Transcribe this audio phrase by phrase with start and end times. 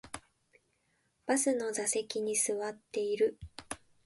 [1.27, 3.37] バスの座席に座っている